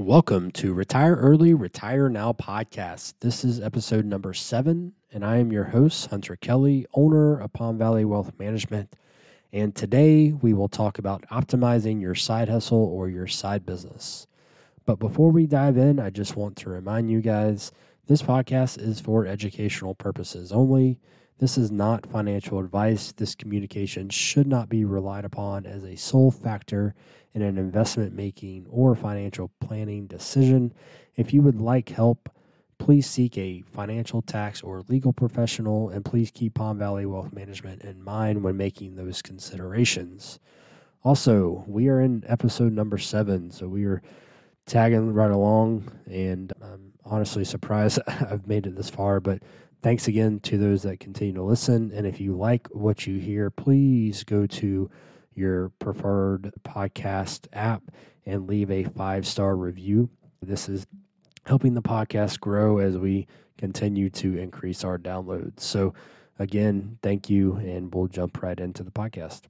Welcome 0.00 0.50
to 0.52 0.72
Retire 0.72 1.14
Early, 1.14 1.52
Retire 1.52 2.08
Now 2.08 2.32
podcast. 2.32 3.12
This 3.20 3.44
is 3.44 3.60
episode 3.60 4.06
number 4.06 4.32
seven, 4.32 4.94
and 5.12 5.22
I 5.22 5.36
am 5.36 5.52
your 5.52 5.64
host, 5.64 6.06
Hunter 6.06 6.36
Kelly, 6.36 6.86
owner 6.94 7.38
of 7.38 7.52
Palm 7.52 7.76
Valley 7.76 8.06
Wealth 8.06 8.32
Management. 8.38 8.94
And 9.52 9.76
today 9.76 10.32
we 10.32 10.54
will 10.54 10.70
talk 10.70 10.98
about 10.98 11.26
optimizing 11.28 12.00
your 12.00 12.14
side 12.14 12.48
hustle 12.48 12.82
or 12.82 13.10
your 13.10 13.26
side 13.26 13.66
business. 13.66 14.26
But 14.86 14.98
before 14.98 15.30
we 15.32 15.46
dive 15.46 15.76
in, 15.76 16.00
I 16.00 16.08
just 16.08 16.34
want 16.34 16.56
to 16.56 16.70
remind 16.70 17.10
you 17.10 17.20
guys 17.20 17.70
this 18.06 18.22
podcast 18.22 18.80
is 18.80 19.00
for 19.00 19.26
educational 19.26 19.94
purposes 19.94 20.50
only. 20.50 20.98
This 21.40 21.56
is 21.56 21.70
not 21.70 22.04
financial 22.04 22.58
advice. 22.58 23.12
This 23.12 23.34
communication 23.34 24.10
should 24.10 24.46
not 24.46 24.68
be 24.68 24.84
relied 24.84 25.24
upon 25.24 25.64
as 25.64 25.84
a 25.84 25.96
sole 25.96 26.30
factor 26.30 26.94
in 27.32 27.40
an 27.40 27.56
investment 27.56 28.12
making 28.12 28.66
or 28.68 28.94
financial 28.94 29.50
planning 29.58 30.06
decision. 30.06 30.74
If 31.16 31.32
you 31.32 31.40
would 31.40 31.58
like 31.58 31.88
help, 31.88 32.28
please 32.76 33.08
seek 33.08 33.38
a 33.38 33.62
financial, 33.62 34.20
tax, 34.20 34.60
or 34.60 34.82
legal 34.88 35.14
professional, 35.14 35.88
and 35.88 36.04
please 36.04 36.30
keep 36.30 36.52
Palm 36.52 36.78
Valley 36.78 37.06
Wealth 37.06 37.32
Management 37.32 37.80
in 37.80 38.04
mind 38.04 38.42
when 38.42 38.58
making 38.58 38.96
those 38.96 39.22
considerations. 39.22 40.40
Also, 41.04 41.64
we 41.66 41.88
are 41.88 42.02
in 42.02 42.22
episode 42.26 42.74
number 42.74 42.98
seven, 42.98 43.50
so 43.50 43.66
we 43.66 43.86
are 43.86 44.02
tagging 44.66 45.14
right 45.14 45.30
along, 45.30 45.90
and 46.04 46.52
I'm 46.60 46.92
honestly 47.02 47.46
surprised 47.46 47.98
I've 48.06 48.46
made 48.46 48.66
it 48.66 48.76
this 48.76 48.90
far, 48.90 49.20
but 49.20 49.42
thanks 49.82 50.08
again 50.08 50.40
to 50.40 50.58
those 50.58 50.82
that 50.82 51.00
continue 51.00 51.34
to 51.34 51.42
listen. 51.42 51.90
And 51.94 52.06
if 52.06 52.20
you 52.20 52.34
like 52.36 52.68
what 52.68 53.06
you 53.06 53.18
hear, 53.18 53.50
please 53.50 54.24
go 54.24 54.46
to 54.46 54.90
your 55.34 55.70
preferred 55.78 56.52
podcast 56.62 57.46
app 57.52 57.82
and 58.26 58.46
leave 58.46 58.70
a 58.70 58.84
five 58.84 59.26
star 59.26 59.56
review. 59.56 60.10
This 60.42 60.68
is 60.68 60.86
helping 61.46 61.74
the 61.74 61.82
podcast 61.82 62.40
grow 62.40 62.78
as 62.78 62.96
we 62.96 63.26
continue 63.58 64.10
to 64.10 64.36
increase 64.38 64.84
our 64.84 64.98
downloads. 64.98 65.60
So, 65.60 65.94
again, 66.38 66.98
thank 67.02 67.28
you, 67.28 67.56
and 67.56 67.94
we'll 67.94 68.06
jump 68.06 68.42
right 68.42 68.58
into 68.58 68.82
the 68.82 68.90
podcast. 68.90 69.42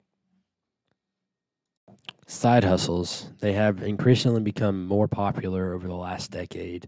Side 2.27 2.63
hustles, 2.63 3.29
they 3.39 3.53
have 3.53 3.83
increasingly 3.83 4.41
become 4.41 4.85
more 4.87 5.07
popular 5.07 5.73
over 5.73 5.87
the 5.87 5.95
last 5.95 6.31
decade, 6.31 6.87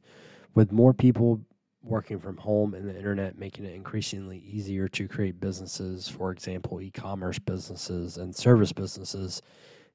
with 0.54 0.72
more 0.72 0.94
people 0.94 1.42
working 1.84 2.20
from 2.20 2.38
home 2.38 2.73
and 2.73 2.88
the 2.88 2.95
internet 2.95 3.38
making 3.38 3.66
it 3.66 3.76
increasingly 3.76 4.39
easier 4.39 4.88
to 4.88 5.08
create 5.08 5.39
businesses, 5.39 6.08
for 6.08 6.31
example, 6.31 6.81
e 6.81 6.89
commerce 6.89 7.39
businesses 7.39 8.17
and 8.17 8.36
service 8.36 8.72
businesses, 8.72 9.42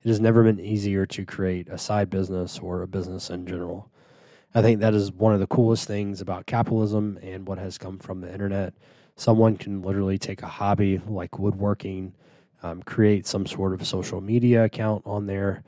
it 0.05 0.09
has 0.09 0.20
never 0.20 0.44
been 0.44 0.61
easier 0.61 1.06
to 1.06 1.25
create 1.25 1.69
a 1.69 1.78
side 1.78 2.11
business 2.11 2.59
or 2.59 2.83
a 2.83 2.86
business 2.89 3.31
in 3.31 3.47
general. 3.47 3.91
I 4.55 4.62
think 4.62 4.81
that 4.81 4.94
is 4.94 5.12
one 5.12 5.34
of 5.34 5.41
the 5.41 5.47
coolest 5.47 5.86
things 5.86 6.20
about 6.20 6.47
capitalism 6.47 7.19
and 7.22 7.47
what 7.47 7.59
has 7.59 7.78
come 7.78 7.98
from 7.98 8.20
the 8.20 8.33
internet. 8.33 8.75
Someone 9.16 9.56
can 9.56 9.83
literally 9.83 10.19
take 10.19 10.42
a 10.42 10.47
hobby 10.47 11.00
like 11.06 11.39
woodworking, 11.39 12.12
um, 12.62 12.83
create 12.83 13.27
some 13.27 13.47
sort 13.47 13.72
of 13.72 13.86
social 13.86 14.20
media 14.20 14.64
account 14.64 15.03
on 15.06 15.27
there 15.27 15.64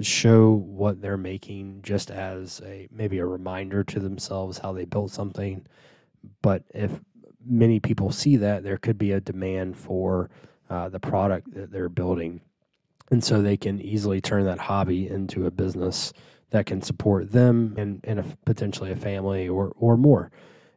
show 0.00 0.50
what 0.50 1.00
they're 1.00 1.16
making 1.16 1.80
just 1.82 2.10
as 2.10 2.60
a 2.64 2.88
maybe 2.90 3.18
a 3.18 3.26
reminder 3.26 3.84
to 3.84 4.00
themselves 4.00 4.58
how 4.58 4.72
they 4.72 4.84
built 4.84 5.10
something. 5.10 5.66
But 6.42 6.64
if 6.74 7.00
many 7.44 7.80
people 7.80 8.10
see 8.10 8.36
that, 8.36 8.64
there 8.64 8.78
could 8.78 8.98
be 8.98 9.12
a 9.12 9.20
demand 9.20 9.76
for 9.76 10.30
uh, 10.70 10.88
the 10.88 11.00
product 11.00 11.52
that 11.54 11.70
they're 11.70 11.88
building. 11.88 12.40
And 13.10 13.22
so 13.22 13.42
they 13.42 13.56
can 13.56 13.80
easily 13.80 14.20
turn 14.20 14.44
that 14.46 14.58
hobby 14.58 15.08
into 15.08 15.46
a 15.46 15.50
business 15.50 16.12
that 16.50 16.66
can 16.66 16.80
support 16.80 17.32
them 17.32 17.74
and, 17.76 18.00
and 18.04 18.20
a, 18.20 18.24
potentially 18.44 18.90
a 18.90 18.96
family 18.96 19.48
or, 19.48 19.72
or 19.76 19.96
more. 19.96 20.30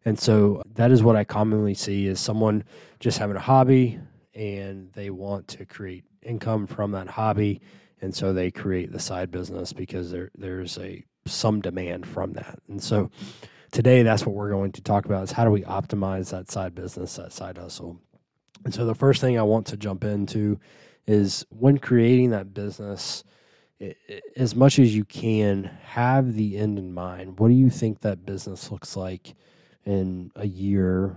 And 0.05 0.19
so 0.19 0.61
that 0.75 0.91
is 0.91 1.03
what 1.03 1.15
I 1.15 1.23
commonly 1.23 1.73
see 1.73 2.07
is 2.07 2.19
someone 2.19 2.63
just 2.99 3.17
having 3.17 3.37
a 3.37 3.41
hobby 3.41 3.99
and 4.33 4.91
they 4.93 5.09
want 5.09 5.47
to 5.49 5.65
create 5.65 6.03
income 6.21 6.67
from 6.67 6.91
that 6.91 7.07
hobby 7.07 7.61
and 8.01 8.15
so 8.15 8.33
they 8.33 8.51
create 8.51 8.91
the 8.91 8.99
side 8.99 9.31
business 9.31 9.73
because 9.73 10.11
there 10.11 10.31
there's 10.35 10.77
a 10.77 11.03
some 11.25 11.61
demand 11.61 12.07
from 12.07 12.33
that. 12.33 12.59
And 12.69 12.81
so 12.81 13.11
today 13.71 14.03
that's 14.03 14.25
what 14.25 14.35
we're 14.35 14.49
going 14.49 14.71
to 14.73 14.81
talk 14.81 15.05
about 15.05 15.23
is 15.23 15.31
how 15.31 15.43
do 15.43 15.51
we 15.51 15.63
optimize 15.63 16.31
that 16.31 16.49
side 16.49 16.73
business, 16.73 17.15
that 17.17 17.33
side 17.33 17.57
hustle. 17.57 17.99
And 18.63 18.73
so 18.73 18.85
the 18.85 18.95
first 18.95 19.21
thing 19.21 19.37
I 19.37 19.43
want 19.43 19.67
to 19.67 19.77
jump 19.77 20.03
into 20.03 20.59
is 21.05 21.45
when 21.49 21.77
creating 21.77 22.31
that 22.31 22.53
business 22.53 23.23
as 24.35 24.55
much 24.55 24.79
as 24.79 24.95
you 24.95 25.05
can 25.05 25.65
have 25.83 26.33
the 26.33 26.57
end 26.57 26.79
in 26.79 26.93
mind. 26.93 27.39
What 27.39 27.49
do 27.49 27.53
you 27.53 27.69
think 27.69 28.01
that 28.01 28.25
business 28.25 28.71
looks 28.71 28.95
like 28.95 29.35
in 29.85 30.31
a 30.35 30.47
year, 30.47 31.15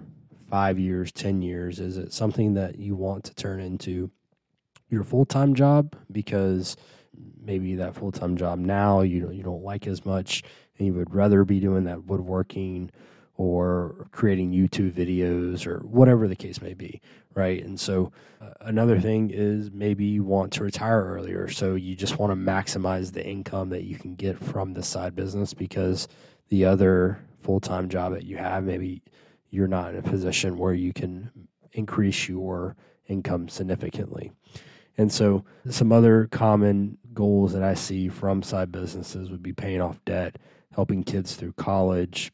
5 0.50 0.78
years, 0.78 1.10
10 1.12 1.40
years? 1.40 1.80
Is 1.80 1.96
it 1.96 2.12
something 2.12 2.54
that 2.54 2.78
you 2.78 2.94
want 2.94 3.24
to 3.24 3.34
turn 3.34 3.60
into 3.60 4.10
your 4.90 5.04
full 5.04 5.24
time 5.24 5.54
job 5.54 5.96
because 6.12 6.76
maybe 7.42 7.74
that 7.76 7.94
full 7.94 8.12
time 8.12 8.36
job 8.36 8.58
now 8.58 9.00
you 9.00 9.20
don't, 9.20 9.34
you 9.34 9.42
don't 9.42 9.64
like 9.64 9.86
as 9.86 10.04
much 10.04 10.42
and 10.78 10.86
you 10.86 10.94
would 10.94 11.14
rather 11.14 11.44
be 11.44 11.60
doing 11.60 11.84
that 11.84 12.04
woodworking 12.04 12.90
or 13.36 14.06
creating 14.12 14.52
YouTube 14.52 14.92
videos 14.92 15.66
or 15.66 15.78
whatever 15.78 16.28
the 16.28 16.36
case 16.36 16.60
may 16.60 16.74
be, 16.74 17.00
right? 17.34 17.64
And 17.64 17.80
so 17.80 18.12
uh, 18.38 18.50
another 18.60 19.00
thing 19.00 19.30
is 19.30 19.70
maybe 19.70 20.04
you 20.04 20.24
want 20.24 20.52
to 20.52 20.64
retire 20.64 21.02
earlier, 21.02 21.48
so 21.48 21.74
you 21.74 21.96
just 21.96 22.18
want 22.18 22.32
to 22.32 22.36
maximize 22.36 23.12
the 23.12 23.26
income 23.26 23.70
that 23.70 23.84
you 23.84 23.96
can 23.96 24.14
get 24.14 24.38
from 24.38 24.74
the 24.74 24.82
side 24.82 25.16
business 25.16 25.54
because 25.54 26.06
the 26.50 26.66
other 26.66 27.24
full-time 27.40 27.88
job 27.88 28.12
that 28.12 28.24
you 28.24 28.36
have 28.36 28.62
maybe 28.62 29.02
you're 29.48 29.66
not 29.66 29.94
in 29.94 29.98
a 29.98 30.02
position 30.02 30.58
where 30.58 30.74
you 30.74 30.92
can 30.92 31.30
increase 31.72 32.28
your 32.28 32.76
income 33.08 33.48
significantly. 33.48 34.32
And 34.98 35.12
so, 35.12 35.44
some 35.68 35.92
other 35.92 36.28
common 36.30 36.98
goals 37.14 37.52
that 37.52 37.62
I 37.62 37.74
see 37.74 38.08
from 38.08 38.42
side 38.42 38.70
businesses 38.70 39.30
would 39.30 39.42
be 39.42 39.52
paying 39.52 39.80
off 39.80 40.04
debt, 40.04 40.36
helping 40.74 41.04
kids 41.04 41.34
through 41.36 41.52
college, 41.54 42.32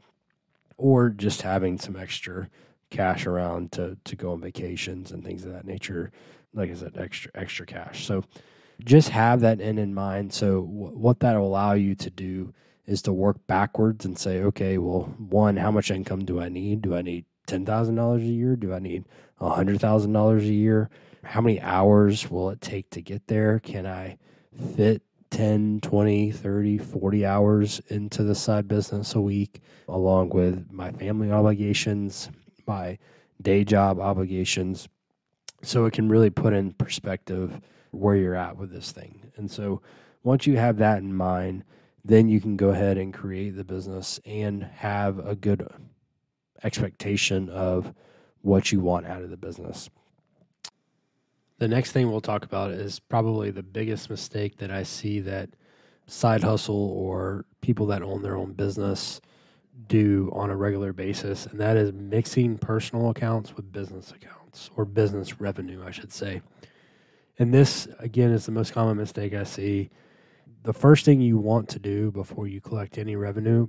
or 0.77 1.11
just 1.11 1.43
having 1.43 1.79
some 1.79 1.97
extra 1.97 2.49
cash 2.91 3.27
around 3.27 3.73
to 3.73 3.97
to 4.05 4.17
go 4.17 4.33
on 4.33 4.41
vacations 4.41 5.13
and 5.13 5.25
things 5.25 5.45
of 5.45 5.53
that 5.53 5.67
nature. 5.67 6.11
Like 6.55 6.71
I 6.71 6.75
said, 6.75 6.97
extra 6.97 7.31
extra 7.35 7.67
cash. 7.67 8.05
So, 8.07 8.25
just 8.85 9.11
have 9.11 9.41
that 9.41 9.61
end 9.61 9.79
in 9.79 9.95
mind. 9.95 10.33
So, 10.33 10.63
w- 10.63 10.97
what 10.97 11.21
that 11.21 11.37
will 11.37 11.47
allow 11.47 11.73
you 11.75 11.95
to 11.97 12.11
do 12.11 12.53
is 12.87 13.03
to 13.03 13.13
work 13.13 13.37
backwards 13.47 14.05
and 14.05 14.19
say, 14.19 14.41
okay, 14.43 14.79
well, 14.79 15.03
one, 15.19 15.57
how 15.57 15.71
much 15.71 15.91
income 15.91 16.25
do 16.25 16.41
I 16.41 16.49
need? 16.49 16.83
Do 16.83 16.95
I 16.95 17.03
need 17.03 17.25
ten 17.47 17.65
thousand 17.65 17.97
dollars 17.97 18.23
a 18.23 18.27
year? 18.27 18.57
Do 18.57 18.73
I 18.73 18.79
need 18.79 19.05
hundred 19.41 19.81
thousand 19.81 20.13
dollars 20.13 20.45
a 20.45 20.53
year? 20.53 20.91
How 21.27 21.41
many 21.41 21.61
hours 21.61 22.31
will 22.31 22.51
it 22.51 22.61
take 22.61 22.91
to 22.91 23.01
get 23.01 23.27
there? 23.27 23.59
Can 23.59 23.87
I 23.87 24.19
fit 24.77 25.03
10, 25.31 25.81
20, 25.81 26.31
30, 26.31 26.79
40 26.79 27.27
hours 27.27 27.81
into 27.89 28.23
the 28.23 28.35
side 28.35 28.69
business 28.69 29.15
a 29.15 29.21
week, 29.21 29.61
along 29.89 30.31
with 30.31 30.71
my 30.71 30.91
family 30.93 31.31
obligations, 31.31 32.31
my 32.67 32.99
day 33.43 33.65
job 33.65 34.01
obligations. 34.01 34.89
So 35.63 35.85
it 35.85 35.93
can 35.93 36.09
really 36.09 36.31
put 36.31 36.53
in 36.53 36.73
perspective 36.73 37.61
where 37.91 38.17
you're 38.17 38.35
at 38.35 38.57
with 38.57 38.71
this 38.71 38.93
thing. 38.93 39.33
And 39.37 39.51
so 39.51 39.83
once 40.23 40.47
you 40.47 40.57
have 40.57 40.79
that 40.79 40.99
in 40.99 41.15
mind, 41.15 41.65
then 42.05 42.29
you 42.29 42.41
can 42.41 42.57
go 42.57 42.69
ahead 42.71 42.99
and 42.99 43.13
create 43.13 43.57
the 43.57 43.65
business 43.65 44.21
and 44.25 44.63
have 44.63 45.19
a 45.19 45.35
good 45.35 45.67
expectation 46.63 47.49
of 47.49 47.93
what 48.43 48.71
you 48.71 48.81
want 48.81 49.07
out 49.07 49.23
of 49.23 49.31
the 49.31 49.37
business. 49.37 49.91
The 51.59 51.69
next 51.69 51.93
thing 51.93 52.11
we'll 52.11 52.21
talk 52.21 52.45
about 52.45 52.71
is 52.71 52.99
probably 52.99 53.51
the 53.51 53.63
biggest 53.63 54.11
mistake 54.11 54.59
that 54.59 54.71
I 54.71 54.83
see 54.83 55.21
that 55.21 55.51
side 56.07 56.43
hustle 56.43 56.91
or 56.91 57.47
people 57.63 57.87
that 57.87 58.03
own 58.03 58.23
their 58.23 58.37
own 58.37 58.53
business 58.53 59.21
do 59.89 60.31
on 60.35 60.51
a 60.51 60.57
regular 60.57 60.93
basis, 60.93 61.47
and 61.47 61.61
that 61.61 61.77
is 61.77 61.93
mixing 61.93 62.59
personal 62.59 63.11
accounts 63.11 63.57
with 63.57 63.73
business 63.73 64.11
accounts 64.11 64.71
or 64.77 64.85
business 64.85 65.41
revenue, 65.41 65.83
I 65.85 65.91
should 65.91 66.13
say. 66.13 66.43
And 67.39 67.53
this, 67.53 67.89
again, 67.99 68.31
is 68.31 68.47
the 68.47 68.53
most 68.53 68.73
common 68.73 68.97
mistake 68.97 69.35
I 69.35 69.45
see. 69.45 69.91
The 70.63 70.73
first 70.73 71.05
thing 71.05 71.21
you 71.21 71.39
want 71.39 71.69
to 71.71 71.79
do 71.79 72.11
before 72.11 72.47
you 72.47 72.61
collect 72.61 72.99
any 72.99 73.17
revenue 73.17 73.69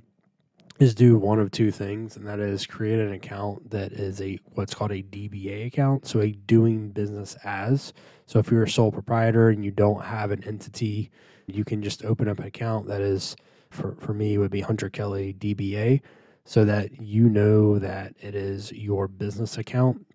is 0.79 0.93
do 0.93 1.17
one 1.17 1.39
of 1.39 1.51
two 1.51 1.71
things, 1.71 2.17
and 2.17 2.27
that 2.27 2.39
is 2.39 2.65
create 2.65 2.99
an 2.99 3.13
account 3.13 3.69
that 3.71 3.91
is 3.93 4.21
a 4.21 4.39
what's 4.53 4.73
called 4.73 4.91
a 4.91 5.01
DBA 5.01 5.67
account, 5.67 6.05
so 6.05 6.21
a 6.21 6.31
doing 6.31 6.89
business 6.89 7.35
as. 7.43 7.93
So 8.27 8.39
if 8.39 8.51
you're 8.51 8.63
a 8.63 8.69
sole 8.69 8.91
proprietor 8.91 9.49
and 9.49 9.65
you 9.65 9.71
don't 9.71 10.03
have 10.03 10.31
an 10.31 10.43
entity, 10.43 11.09
you 11.47 11.63
can 11.63 11.81
just 11.81 12.05
open 12.05 12.27
up 12.27 12.39
an 12.39 12.45
account 12.45 12.87
that 12.87 13.01
is 13.01 13.35
for 13.71 13.95
for 13.99 14.13
me 14.13 14.37
would 14.37 14.51
be 14.51 14.61
Hunter 14.61 14.89
Kelly 14.89 15.35
DBA, 15.39 16.01
so 16.45 16.63
that 16.65 17.01
you 17.01 17.27
know 17.27 17.79
that 17.79 18.13
it 18.19 18.35
is 18.35 18.71
your 18.71 19.07
business 19.07 19.57
account. 19.57 20.05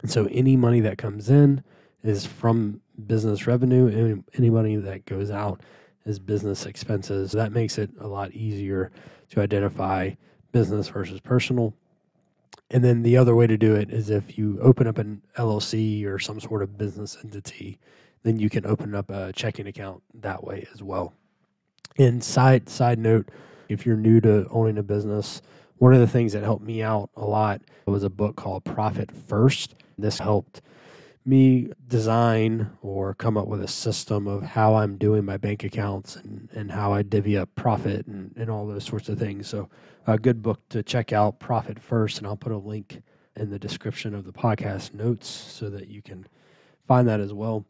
And 0.00 0.10
so 0.10 0.26
any 0.30 0.56
money 0.56 0.80
that 0.80 0.96
comes 0.96 1.28
in 1.28 1.62
is 2.02 2.24
from 2.24 2.80
business 3.06 3.46
revenue, 3.46 3.88
and 3.88 4.24
any 4.34 4.48
money 4.48 4.76
that 4.76 5.04
goes 5.04 5.30
out 5.30 5.60
is 6.06 6.18
business 6.18 6.64
expenses. 6.64 7.32
That 7.32 7.52
makes 7.52 7.76
it 7.76 7.90
a 8.00 8.06
lot 8.06 8.32
easier 8.32 8.90
to 9.30 9.40
identify 9.40 10.12
business 10.52 10.88
versus 10.88 11.20
personal. 11.20 11.74
And 12.70 12.84
then 12.84 13.02
the 13.02 13.16
other 13.16 13.34
way 13.34 13.46
to 13.46 13.56
do 13.56 13.74
it 13.74 13.90
is 13.90 14.10
if 14.10 14.36
you 14.36 14.58
open 14.60 14.86
up 14.86 14.98
an 14.98 15.22
LLC 15.36 16.04
or 16.06 16.18
some 16.18 16.40
sort 16.40 16.62
of 16.62 16.76
business 16.76 17.16
entity, 17.22 17.78
then 18.22 18.38
you 18.38 18.50
can 18.50 18.66
open 18.66 18.94
up 18.94 19.10
a 19.10 19.32
checking 19.32 19.66
account 19.66 20.02
that 20.14 20.44
way 20.44 20.66
as 20.74 20.82
well. 20.82 21.14
And 21.98 22.22
side 22.22 22.68
side 22.68 22.98
note, 22.98 23.30
if 23.68 23.86
you're 23.86 23.96
new 23.96 24.20
to 24.20 24.46
owning 24.50 24.78
a 24.78 24.82
business, 24.82 25.42
one 25.78 25.94
of 25.94 26.00
the 26.00 26.06
things 26.06 26.32
that 26.32 26.42
helped 26.42 26.64
me 26.64 26.82
out 26.82 27.10
a 27.16 27.24
lot 27.24 27.62
was 27.86 28.02
a 28.02 28.10
book 28.10 28.36
called 28.36 28.64
Profit 28.64 29.10
First. 29.12 29.74
This 29.96 30.18
helped 30.18 30.60
me 31.28 31.70
design 31.86 32.70
or 32.80 33.14
come 33.14 33.36
up 33.36 33.46
with 33.46 33.62
a 33.62 33.68
system 33.68 34.26
of 34.26 34.42
how 34.42 34.74
I'm 34.74 34.96
doing 34.96 35.24
my 35.24 35.36
bank 35.36 35.62
accounts 35.62 36.16
and, 36.16 36.48
and 36.54 36.72
how 36.72 36.92
I 36.92 37.02
divvy 37.02 37.36
up 37.36 37.54
profit 37.54 38.06
and, 38.06 38.32
and 38.36 38.50
all 38.50 38.66
those 38.66 38.84
sorts 38.84 39.08
of 39.08 39.18
things. 39.18 39.46
So, 39.46 39.68
a 40.06 40.18
good 40.18 40.42
book 40.42 40.66
to 40.70 40.82
check 40.82 41.12
out, 41.12 41.38
Profit 41.38 41.78
First, 41.78 42.16
and 42.16 42.26
I'll 42.26 42.36
put 42.36 42.52
a 42.52 42.56
link 42.56 43.02
in 43.36 43.50
the 43.50 43.58
description 43.58 44.14
of 44.14 44.24
the 44.24 44.32
podcast 44.32 44.94
notes 44.94 45.28
so 45.28 45.68
that 45.68 45.88
you 45.88 46.00
can 46.00 46.26
find 46.86 47.06
that 47.08 47.20
as 47.20 47.34
well. 47.34 47.66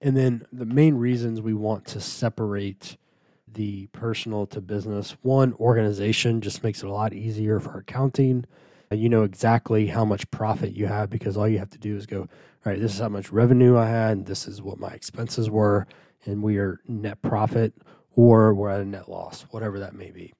And 0.00 0.16
then 0.16 0.44
the 0.52 0.66
main 0.66 0.96
reasons 0.96 1.40
we 1.40 1.54
want 1.54 1.84
to 1.86 2.00
separate 2.00 2.96
the 3.46 3.86
personal 3.88 4.46
to 4.48 4.60
business 4.60 5.16
one, 5.22 5.52
organization 5.54 6.40
just 6.40 6.64
makes 6.64 6.82
it 6.82 6.88
a 6.88 6.92
lot 6.92 7.12
easier 7.12 7.60
for 7.60 7.78
accounting. 7.78 8.44
You 8.90 9.08
know 9.08 9.22
exactly 9.22 9.86
how 9.88 10.04
much 10.04 10.30
profit 10.30 10.72
you 10.72 10.86
have 10.86 11.10
because 11.10 11.36
all 11.36 11.48
you 11.48 11.58
have 11.58 11.70
to 11.70 11.78
do 11.78 11.96
is 11.96 12.06
go, 12.06 12.20
all 12.20 12.28
right, 12.64 12.80
this 12.80 12.94
is 12.94 13.00
how 13.00 13.08
much 13.08 13.30
revenue 13.30 13.76
I 13.76 13.86
had, 13.86 14.26
this 14.26 14.48
is 14.48 14.62
what 14.62 14.78
my 14.78 14.88
expenses 14.88 15.50
were, 15.50 15.86
and 16.24 16.42
we 16.42 16.56
are 16.58 16.80
net 16.88 17.20
profit 17.20 17.74
or 18.16 18.54
we're 18.54 18.70
at 18.70 18.80
a 18.80 18.84
net 18.84 19.08
loss, 19.08 19.42
whatever 19.50 19.78
that 19.78 19.94
may 19.94 20.10
be. 20.10 20.32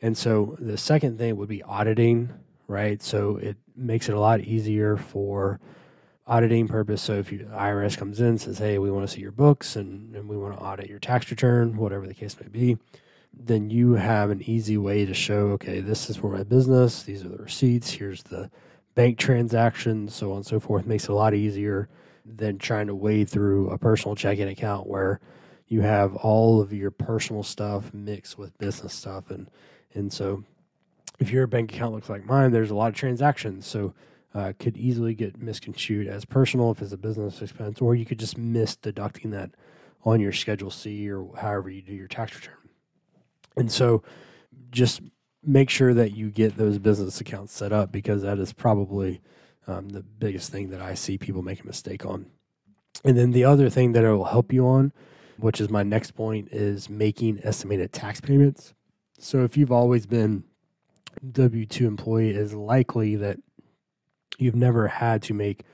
And 0.00 0.16
so 0.16 0.56
the 0.60 0.78
second 0.78 1.18
thing 1.18 1.36
would 1.36 1.48
be 1.48 1.62
auditing, 1.62 2.30
right? 2.68 3.02
So 3.02 3.36
it 3.36 3.56
makes 3.76 4.08
it 4.08 4.14
a 4.14 4.20
lot 4.20 4.40
easier 4.40 4.96
for 4.96 5.60
auditing 6.26 6.68
purpose. 6.68 7.02
So 7.02 7.14
if 7.14 7.32
you, 7.32 7.50
IRS 7.52 7.98
comes 7.98 8.20
in 8.20 8.38
says, 8.38 8.58
"Hey, 8.58 8.78
we 8.78 8.90
want 8.90 9.08
to 9.08 9.12
see 9.12 9.20
your 9.20 9.32
books 9.32 9.76
and, 9.76 10.14
and 10.14 10.28
we 10.28 10.36
want 10.36 10.56
to 10.56 10.62
audit 10.62 10.88
your 10.88 11.00
tax 11.00 11.30
return, 11.30 11.76
whatever 11.76 12.06
the 12.06 12.14
case 12.14 12.36
may 12.40 12.48
be," 12.48 12.78
then 13.32 13.70
you 13.70 13.92
have 13.92 14.30
an 14.30 14.42
easy 14.42 14.76
way 14.76 15.06
to 15.06 15.14
show, 15.14 15.48
okay, 15.50 15.80
this 15.80 16.10
is 16.10 16.16
for 16.16 16.30
my 16.30 16.42
business. 16.42 17.02
These 17.02 17.24
are 17.24 17.28
the 17.28 17.38
receipts. 17.38 17.90
Here's 17.90 18.22
the 18.24 18.50
bank 18.94 19.18
transactions, 19.18 20.14
so 20.14 20.30
on 20.32 20.38
and 20.38 20.46
so 20.46 20.60
forth. 20.60 20.86
Makes 20.86 21.04
it 21.04 21.10
a 21.10 21.14
lot 21.14 21.34
easier 21.34 21.88
than 22.26 22.58
trying 22.58 22.88
to 22.88 22.94
wade 22.94 23.28
through 23.28 23.70
a 23.70 23.78
personal 23.78 24.14
checking 24.14 24.48
account 24.48 24.86
where 24.86 25.20
you 25.66 25.82
have 25.82 26.16
all 26.16 26.60
of 26.60 26.72
your 26.72 26.90
personal 26.90 27.42
stuff 27.42 27.92
mixed 27.94 28.38
with 28.38 28.56
business 28.58 28.94
stuff, 28.94 29.30
and 29.30 29.48
and 29.94 30.12
so 30.12 30.44
if 31.18 31.30
your 31.30 31.46
bank 31.46 31.72
account 31.72 31.94
looks 31.94 32.08
like 32.08 32.24
mine, 32.24 32.52
there's 32.52 32.70
a 32.70 32.74
lot 32.74 32.88
of 32.88 32.94
transactions. 32.94 33.66
So 33.66 33.94
uh, 34.34 34.52
could 34.58 34.76
easily 34.76 35.14
get 35.14 35.40
misconstrued 35.40 36.06
as 36.06 36.24
personal 36.24 36.70
if 36.70 36.82
it's 36.82 36.92
a 36.92 36.96
business 36.96 37.40
expense, 37.42 37.80
or 37.80 37.94
you 37.94 38.04
could 38.04 38.18
just 38.18 38.36
miss 38.36 38.76
deducting 38.76 39.30
that 39.30 39.50
on 40.04 40.20
your 40.20 40.32
Schedule 40.32 40.70
C 40.70 41.10
or 41.10 41.28
however 41.36 41.70
you 41.70 41.82
do 41.82 41.92
your 41.92 42.08
tax 42.08 42.34
return. 42.34 42.67
And 43.58 43.70
so 43.70 44.02
just 44.70 45.00
make 45.42 45.70
sure 45.70 45.94
that 45.94 46.14
you 46.14 46.30
get 46.30 46.56
those 46.56 46.78
business 46.78 47.20
accounts 47.20 47.52
set 47.52 47.72
up 47.72 47.92
because 47.92 48.22
that 48.22 48.38
is 48.38 48.52
probably 48.52 49.20
um, 49.66 49.88
the 49.90 50.02
biggest 50.02 50.50
thing 50.50 50.70
that 50.70 50.80
I 50.80 50.94
see 50.94 51.18
people 51.18 51.42
make 51.42 51.62
a 51.62 51.66
mistake 51.66 52.04
on. 52.04 52.26
And 53.04 53.16
then 53.16 53.30
the 53.30 53.44
other 53.44 53.70
thing 53.70 53.92
that 53.92 54.04
it 54.04 54.10
will 54.10 54.24
help 54.24 54.52
you 54.52 54.66
on, 54.66 54.92
which 55.36 55.60
is 55.60 55.70
my 55.70 55.82
next 55.82 56.12
point, 56.12 56.48
is 56.50 56.88
making 56.90 57.40
estimated 57.44 57.92
tax 57.92 58.20
payments. 58.20 58.74
So 59.18 59.44
if 59.44 59.56
you've 59.56 59.72
always 59.72 60.06
been 60.06 60.44
W 61.32 61.66
2 61.66 61.86
employee, 61.86 62.30
is 62.30 62.54
likely 62.54 63.16
that 63.16 63.38
you've 64.38 64.54
never 64.54 64.88
had 64.88 65.22
to 65.24 65.34
make 65.34 65.64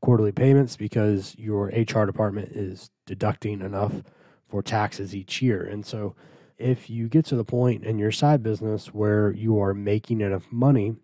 quarterly 0.00 0.32
payments 0.32 0.76
because 0.76 1.34
your 1.38 1.66
HR 1.68 2.04
department 2.04 2.50
is 2.50 2.90
deducting 3.06 3.60
enough 3.60 4.02
for 4.48 4.62
taxes 4.62 5.14
each 5.14 5.42
year. 5.42 5.64
And 5.64 5.84
so 5.84 6.14
if 6.58 6.88
you 6.88 7.08
get 7.08 7.24
to 7.26 7.36
the 7.36 7.44
point 7.44 7.84
in 7.84 7.98
your 7.98 8.12
side 8.12 8.42
business 8.42 8.88
where 8.88 9.32
you 9.32 9.60
are 9.60 9.74
making 9.74 10.20
enough 10.20 10.46
money 10.50 10.96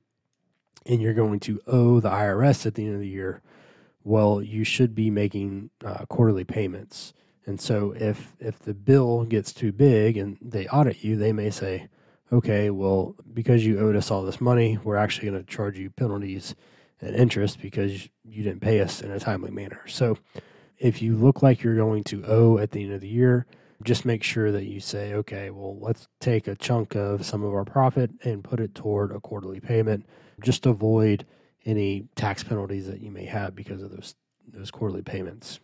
and 0.86 1.00
you're 1.00 1.14
going 1.14 1.40
to 1.40 1.60
owe 1.66 2.00
the 2.00 2.10
IRS 2.10 2.66
at 2.66 2.74
the 2.74 2.84
end 2.84 2.94
of 2.94 3.00
the 3.00 3.08
year, 3.08 3.42
well, 4.04 4.40
you 4.42 4.64
should 4.64 4.94
be 4.94 5.10
making 5.10 5.70
uh, 5.84 6.06
quarterly 6.06 6.44
payments. 6.44 7.12
And 7.46 7.60
so 7.60 7.92
if 7.96 8.36
if 8.38 8.58
the 8.58 8.74
bill 8.74 9.24
gets 9.24 9.52
too 9.52 9.72
big 9.72 10.16
and 10.16 10.38
they 10.40 10.66
audit 10.68 11.02
you, 11.02 11.16
they 11.16 11.32
may 11.32 11.50
say, 11.50 11.88
"Okay, 12.32 12.70
well, 12.70 13.16
because 13.32 13.66
you 13.66 13.80
owed 13.80 13.96
us 13.96 14.10
all 14.10 14.22
this 14.22 14.40
money, 14.40 14.78
we're 14.84 14.96
actually 14.96 15.30
going 15.30 15.44
to 15.44 15.50
charge 15.50 15.78
you 15.78 15.90
penalties 15.90 16.54
and 17.00 17.16
interest 17.16 17.60
because 17.60 18.08
you 18.24 18.42
didn't 18.42 18.60
pay 18.60 18.80
us 18.80 19.00
in 19.00 19.10
a 19.10 19.18
timely 19.18 19.50
manner. 19.50 19.82
So 19.86 20.18
if 20.78 21.02
you 21.02 21.16
look 21.16 21.42
like 21.42 21.62
you're 21.62 21.76
going 21.76 22.04
to 22.04 22.24
owe 22.26 22.58
at 22.58 22.72
the 22.72 22.82
end 22.82 22.92
of 22.92 23.00
the 23.00 23.08
year, 23.08 23.46
just 23.82 24.04
make 24.04 24.22
sure 24.22 24.52
that 24.52 24.64
you 24.64 24.80
say, 24.80 25.14
okay, 25.14 25.50
well, 25.50 25.78
let's 25.80 26.08
take 26.20 26.46
a 26.46 26.54
chunk 26.54 26.94
of 26.94 27.24
some 27.24 27.42
of 27.42 27.52
our 27.54 27.64
profit 27.64 28.10
and 28.24 28.44
put 28.44 28.60
it 28.60 28.74
toward 28.74 29.12
a 29.12 29.20
quarterly 29.20 29.60
payment. 29.60 30.06
Just 30.42 30.66
avoid 30.66 31.26
any 31.64 32.08
tax 32.14 32.42
penalties 32.42 32.86
that 32.86 33.00
you 33.00 33.10
may 33.10 33.24
have 33.24 33.54
because 33.54 33.82
of 33.82 33.90
those 33.90 34.14
those 34.52 34.70
quarterly 34.70 35.02
payments. 35.02 35.60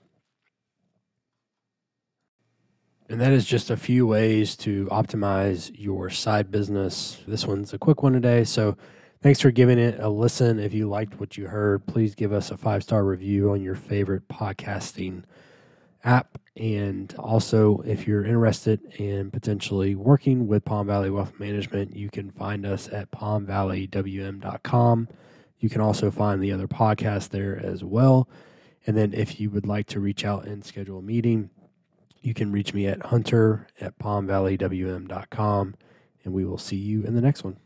And 3.09 3.21
that 3.21 3.33
is 3.33 3.45
just 3.45 3.71
a 3.71 3.77
few 3.77 4.07
ways 4.07 4.57
to 4.59 4.87
optimize 4.87 5.71
your 5.75 6.11
side 6.11 6.51
business. 6.51 7.21
This 7.27 7.47
one's 7.47 7.73
a 7.73 7.79
quick 7.79 8.03
one 8.03 8.13
today, 8.13 8.45
so 8.45 8.77
Thanks 9.23 9.41
for 9.41 9.51
giving 9.51 9.79
it 9.79 9.99
a 9.99 10.09
listen. 10.09 10.61
If 10.61 10.75
you 10.75 10.89
liked 10.89 11.19
what 11.19 11.37
you 11.37 11.49
heard, 11.49 11.87
please 11.87 12.15
give 12.15 12.33
us 12.33 12.51
a 12.51 12.57
five 12.57 12.83
star 12.83 13.03
review 13.03 13.51
on 13.51 13.63
your 13.63 13.75
favorite 13.75 14.29
podcasting 14.29 15.25
app. 16.07 16.39
And 16.57 17.15
also, 17.19 17.83
if 17.85 18.07
you're 18.07 18.25
interested 18.25 18.81
in 18.99 19.31
potentially 19.31 19.95
working 19.95 20.47
with 20.47 20.65
Palm 20.65 20.87
Valley 20.87 21.11
Wealth 21.11 21.35
Management, 21.39 21.95
you 21.95 22.09
can 22.09 22.31
find 22.31 22.65
us 22.65 22.89
at 22.91 23.11
palmvalleywm.com. 23.11 25.09
You 25.59 25.69
can 25.69 25.81
also 25.83 26.11
find 26.11 26.43
the 26.43 26.53
other 26.53 26.69
podcasts 26.69 27.29
there 27.29 27.59
as 27.63 27.85
well. 27.85 28.29
And 28.87 28.97
then, 28.97 29.13
if 29.13 29.39
you 29.39 29.51
would 29.51 29.67
like 29.67 29.87
to 29.89 30.01
reach 30.01 30.25
out 30.25 30.47
and 30.47 30.65
schedule 30.65 31.01
a 31.01 31.03
meeting, 31.03 31.51
you 32.23 32.33
can 32.33 32.51
reach 32.53 32.73
me 32.73 32.87
at 32.87 33.05
hunter 33.05 33.67
at 33.81 33.99
palmvalleywm.com. 33.99 35.75
And 36.25 36.33
we 36.33 36.45
will 36.45 36.59
see 36.59 36.77
you 36.77 37.03
in 37.05 37.15
the 37.15 37.21
next 37.21 37.45
one. 37.45 37.59